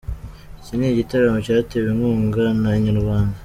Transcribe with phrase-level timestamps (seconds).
[0.59, 3.35] Iki ni igitaramo cyatewe inkunga na Inyarwanda.